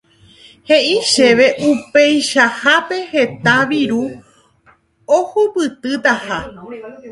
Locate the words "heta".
3.13-3.55